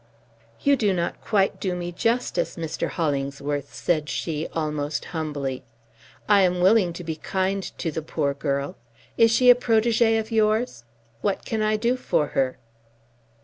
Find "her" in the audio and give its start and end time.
12.29-12.57